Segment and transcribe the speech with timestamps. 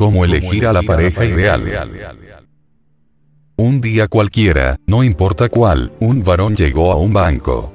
[0.00, 1.62] cómo elegir a la pareja ideal.
[3.56, 7.70] Un día cualquiera, no importa cuál, un varón llegó a un banco.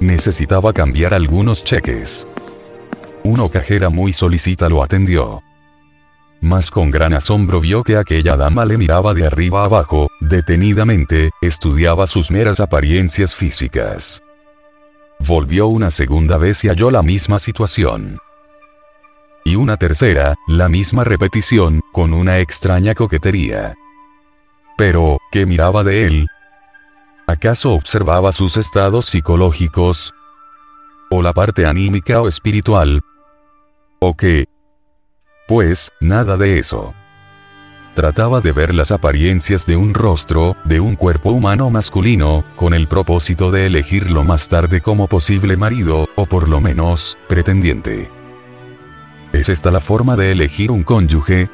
[0.00, 2.26] Necesitaba cambiar algunos cheques.
[3.22, 5.40] Una cajera muy solicita lo atendió.
[6.40, 12.08] Mas con gran asombro vio que aquella dama le miraba de arriba abajo, detenidamente, estudiaba
[12.08, 14.20] sus meras apariencias físicas.
[15.20, 18.18] Volvió una segunda vez y halló la misma situación.
[19.44, 23.76] Y una tercera, la misma repetición, con una extraña coquetería.
[24.76, 26.26] Pero, ¿qué miraba de él?
[27.26, 30.14] ¿Acaso observaba sus estados psicológicos?
[31.10, 33.02] ¿O la parte anímica o espiritual?
[34.00, 34.46] ¿O qué?
[35.46, 36.94] Pues, nada de eso.
[37.94, 42.88] Trataba de ver las apariencias de un rostro, de un cuerpo humano masculino, con el
[42.88, 48.19] propósito de elegirlo más tarde como posible marido, o por lo menos, pretendiente.
[49.40, 51.48] ¿Es esta la forma de elegir un cónyuge?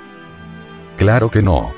[0.97, 1.71] Claro que no.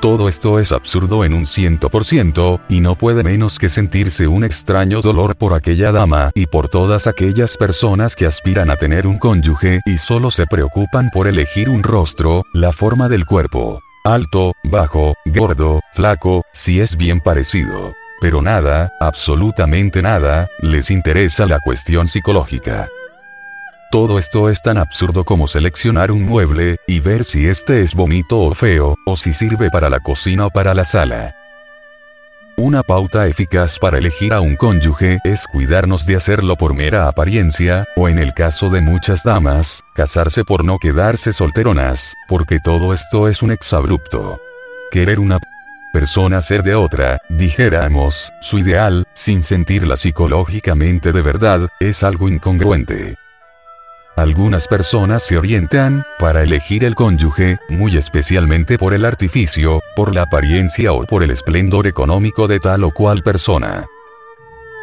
[0.00, 4.26] Todo esto es absurdo en un ciento por ciento, y no puede menos que sentirse
[4.26, 9.06] un extraño dolor por aquella dama y por todas aquellas personas que aspiran a tener
[9.06, 13.80] un cónyuge y solo se preocupan por elegir un rostro, la forma del cuerpo.
[14.04, 17.92] Alto, bajo, gordo, flaco, si es bien parecido.
[18.22, 22.88] Pero nada, absolutamente nada, les interesa la cuestión psicológica.
[23.92, 28.40] Todo esto es tan absurdo como seleccionar un mueble, y ver si este es bonito
[28.40, 31.36] o feo, o si sirve para la cocina o para la sala.
[32.56, 37.86] Una pauta eficaz para elegir a un cónyuge es cuidarnos de hacerlo por mera apariencia,
[37.94, 43.28] o en el caso de muchas damas, casarse por no quedarse solteronas, porque todo esto
[43.28, 44.40] es un exabrupto.
[44.90, 45.38] Querer una
[45.92, 53.18] persona ser de otra, dijéramos, su ideal, sin sentirla psicológicamente de verdad, es algo incongruente.
[54.16, 60.22] Algunas personas se orientan, para elegir el cónyuge, muy especialmente por el artificio, por la
[60.22, 63.86] apariencia o por el esplendor económico de tal o cual persona.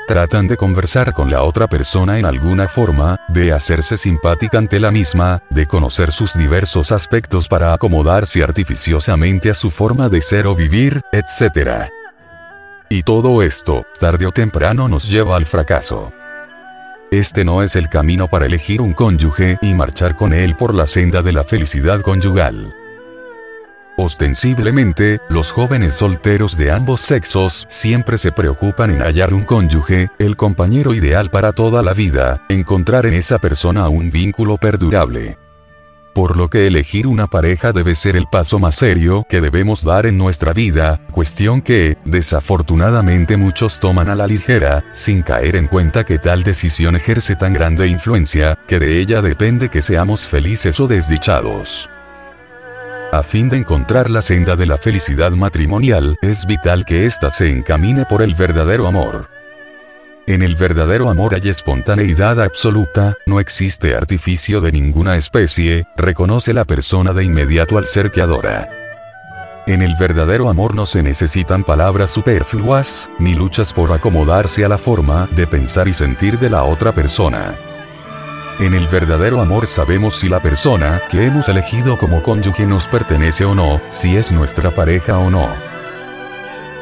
[0.08, 4.90] Tratan de conversar con la otra persona en alguna forma, de hacerse simpática ante la
[4.90, 10.56] misma, de conocer sus diversos aspectos para acomodarse artificiosamente a su forma de ser o
[10.56, 11.92] vivir, etc.
[12.90, 16.12] Y todo esto, tarde o temprano nos lleva al fracaso.
[17.12, 20.86] Este no es el camino para elegir un cónyuge y marchar con él por la
[20.86, 22.76] senda de la felicidad conyugal.
[23.98, 30.38] Ostensiblemente, los jóvenes solteros de ambos sexos siempre se preocupan en hallar un cónyuge, el
[30.38, 35.38] compañero ideal para toda la vida, encontrar en esa persona un vínculo perdurable
[36.14, 40.06] por lo que elegir una pareja debe ser el paso más serio que debemos dar
[40.06, 46.04] en nuestra vida, cuestión que, desafortunadamente muchos toman a la ligera, sin caer en cuenta
[46.04, 50.88] que tal decisión ejerce tan grande influencia, que de ella depende que seamos felices o
[50.88, 51.90] desdichados.
[53.12, 57.50] A fin de encontrar la senda de la felicidad matrimonial, es vital que ésta se
[57.50, 59.39] encamine por el verdadero amor.
[60.30, 66.66] En el verdadero amor hay espontaneidad absoluta, no existe artificio de ninguna especie, reconoce la
[66.66, 68.70] persona de inmediato al ser que adora.
[69.66, 74.78] En el verdadero amor no se necesitan palabras superfluas, ni luchas por acomodarse a la
[74.78, 77.56] forma de pensar y sentir de la otra persona.
[78.60, 83.46] En el verdadero amor sabemos si la persona que hemos elegido como cónyuge nos pertenece
[83.46, 85.69] o no, si es nuestra pareja o no.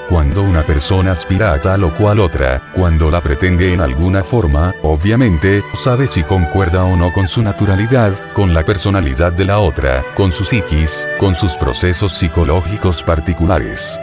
[0.09, 4.73] Cuando una persona aspira a tal o cual otra, cuando la pretende en alguna forma,
[4.81, 10.05] obviamente, sabe si concuerda o no con su naturalidad, con la personalidad de la otra,
[10.15, 13.99] con su psiquis, con sus procesos psicológicos particulares.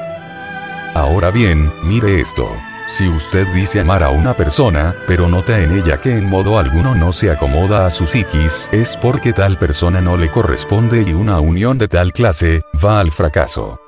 [0.93, 2.55] Ahora bien, mire esto.
[2.87, 6.95] Si usted dice amar a una persona, pero nota en ella que en modo alguno
[6.95, 11.41] no se acomoda a su psiquis, es porque tal persona no le corresponde y una
[11.41, 13.81] unión de tal clase, va al fracaso.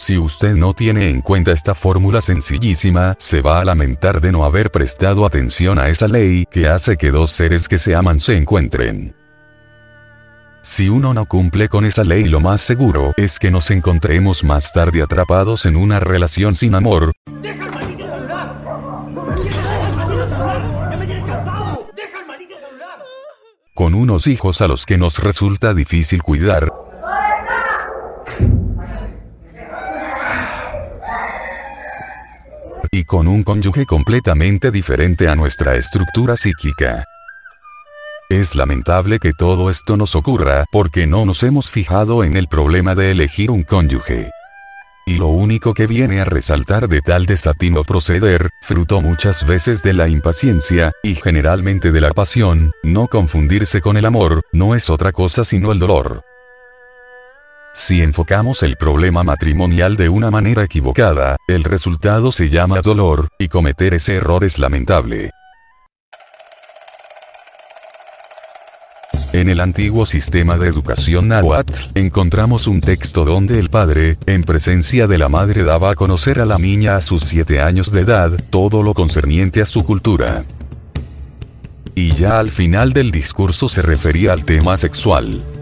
[0.00, 4.44] Si usted no tiene en cuenta esta fórmula sencillísima, se va a lamentar de no
[4.44, 8.36] haber prestado atención a esa ley que hace que dos seres que se aman se
[8.36, 9.16] encuentren.
[10.62, 14.72] Si uno no cumple con esa ley lo más seguro es que nos encontremos más
[14.72, 17.10] tarde atrapados en una relación sin amor.
[23.74, 26.72] Con unos hijos a los que nos resulta difícil cuidar,
[32.90, 37.04] y con un cónyuge completamente diferente a nuestra estructura psíquica.
[38.28, 42.94] Es lamentable que todo esto nos ocurra porque no nos hemos fijado en el problema
[42.94, 44.30] de elegir un cónyuge.
[45.06, 49.94] Y lo único que viene a resaltar de tal desatino proceder, fruto muchas veces de
[49.94, 55.12] la impaciencia, y generalmente de la pasión, no confundirse con el amor, no es otra
[55.12, 56.22] cosa sino el dolor.
[57.80, 63.46] Si enfocamos el problema matrimonial de una manera equivocada, el resultado se llama dolor, y
[63.46, 65.30] cometer ese error es lamentable.
[69.32, 75.06] En el antiguo sistema de educación náhuatl, encontramos un texto donde el padre, en presencia
[75.06, 78.32] de la madre, daba a conocer a la niña a sus siete años de edad,
[78.50, 80.44] todo lo concerniente a su cultura.
[81.94, 85.57] Y ya al final del discurso se refería al tema sexual.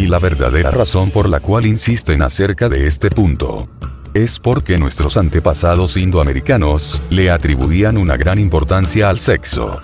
[0.00, 3.68] Y la verdadera razón por la cual insisten acerca de este punto
[4.14, 9.78] es porque nuestros antepasados indoamericanos le atribuían una gran importancia al sexo.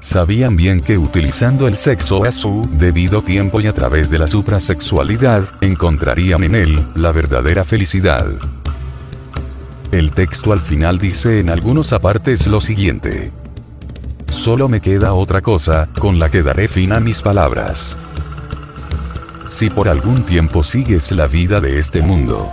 [0.00, 4.26] Sabían bien que utilizando el sexo a su debido tiempo y a través de la
[4.26, 8.26] suprasexualidad, encontrarían en él la verdadera felicidad.
[9.90, 13.32] El texto al final dice en algunos apartes lo siguiente.
[14.30, 17.98] Solo me queda otra cosa, con la que daré fin a mis palabras.
[19.46, 22.50] Si por algún tiempo sigues la vida de este mundo,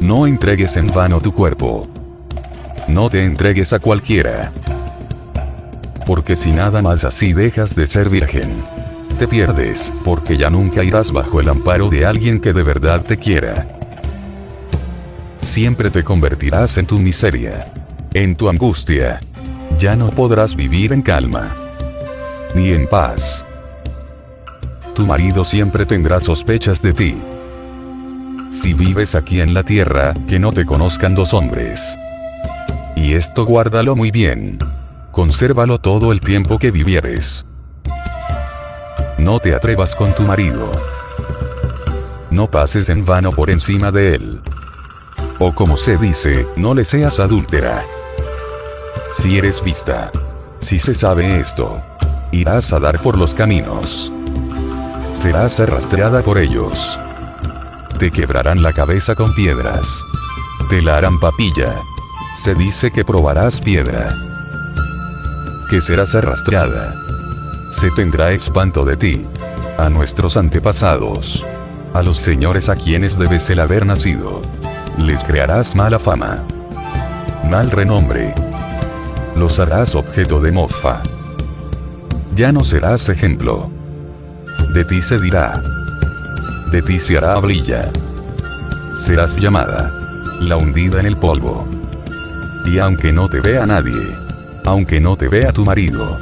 [0.00, 1.88] no entregues en vano tu cuerpo.
[2.88, 4.52] No te entregues a cualquiera
[6.10, 8.64] porque si nada más así dejas de ser virgen.
[9.16, 13.16] Te pierdes, porque ya nunca irás bajo el amparo de alguien que de verdad te
[13.16, 13.78] quiera.
[15.40, 17.72] Siempre te convertirás en tu miseria.
[18.12, 19.20] En tu angustia.
[19.78, 21.54] Ya no podrás vivir en calma.
[22.56, 23.46] Ni en paz.
[25.00, 27.16] Tu marido siempre tendrá sospechas de ti.
[28.50, 31.98] Si vives aquí en la tierra, que no te conozcan dos hombres.
[32.96, 34.58] Y esto guárdalo muy bien.
[35.10, 37.46] Consérvalo todo el tiempo que vivieres.
[39.16, 40.70] No te atrevas con tu marido.
[42.30, 44.42] No pases en vano por encima de él.
[45.38, 47.86] O como se dice, no le seas adúltera.
[49.14, 50.12] Si eres vista.
[50.58, 51.80] Si se sabe esto.
[52.32, 54.12] Irás a dar por los caminos.
[55.10, 56.98] Serás arrastrada por ellos.
[57.98, 60.04] Te quebrarán la cabeza con piedras.
[60.68, 61.80] Te la harán papilla.
[62.34, 64.14] Se dice que probarás piedra
[65.70, 66.96] que serás arrastrada.
[67.70, 69.24] Se tendrá espanto de ti.
[69.78, 71.46] A nuestros antepasados.
[71.94, 74.42] A los señores a quienes debes el haber nacido.
[74.98, 76.42] Les crearás mala fama.
[77.48, 78.34] Mal renombre.
[79.36, 81.04] Los harás objeto de mofa.
[82.34, 83.70] Ya no serás ejemplo.
[84.72, 85.60] De ti se dirá.
[86.70, 87.90] De ti se hará hablilla.
[88.94, 89.90] Serás llamada.
[90.42, 91.66] La hundida en el polvo.
[92.66, 94.00] Y aunque no te vea nadie,
[94.64, 96.16] aunque no te vea tu marido.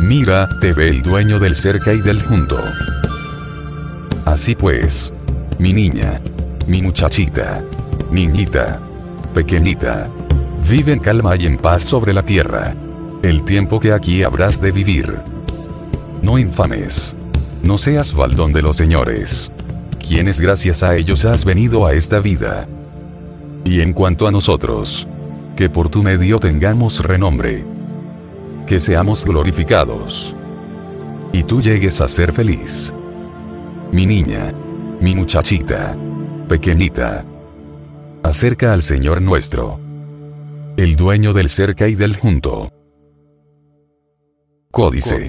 [0.00, 2.58] Mira, te ve el dueño del cerca y del junto.
[4.24, 5.12] Así pues,
[5.58, 6.22] mi niña,
[6.66, 7.62] mi muchachita,
[8.10, 8.80] niñita,
[9.34, 10.08] pequeñita,
[10.66, 12.74] vive en calma y en paz sobre la tierra.
[13.22, 15.18] El tiempo que aquí habrás de vivir.
[16.22, 17.14] No infames.
[17.70, 19.52] No seas baldón de los señores.
[20.04, 22.66] Quienes gracias a ellos has venido a esta vida.
[23.64, 25.06] Y en cuanto a nosotros,
[25.54, 27.64] que por tu medio tengamos renombre
[28.66, 30.34] que seamos glorificados.
[31.32, 32.92] Y tú llegues a ser feliz.
[33.92, 34.52] Mi niña.
[35.00, 35.96] Mi muchachita.
[36.48, 37.24] Pequeñita.
[38.24, 39.78] Acerca al Señor nuestro.
[40.76, 42.72] El dueño del cerca y del junto.
[44.72, 45.28] Códice.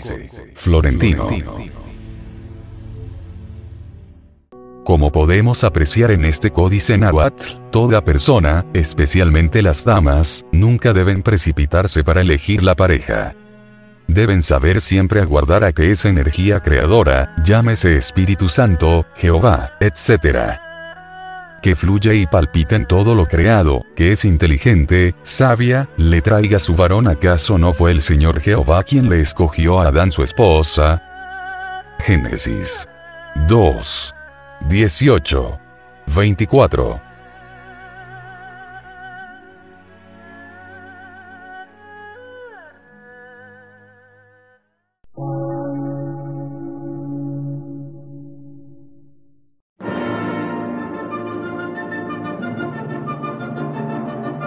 [0.55, 1.27] Florentino.
[4.83, 12.03] Como podemos apreciar en este códice náhuatl, toda persona, especialmente las damas, nunca deben precipitarse
[12.03, 13.35] para elegir la pareja.
[14.07, 20.59] Deben saber siempre aguardar a que esa energía creadora, llámese Espíritu Santo, Jehová, etc.,
[21.61, 26.73] que fluye y palpita en todo lo creado, que es inteligente, sabia, le traiga su
[26.73, 27.07] varón.
[27.07, 31.03] ¿Acaso no fue el Señor Jehová quien le escogió a Adán su esposa?
[31.99, 32.89] Génesis
[33.47, 34.15] 2.
[34.67, 35.59] 18.
[36.07, 37.01] 24.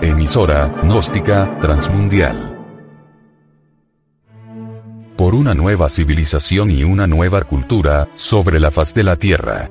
[0.03, 2.55] Emisora, gnóstica, transmundial
[5.17, 9.71] por una nueva civilización y una nueva cultura, sobre la faz de la Tierra.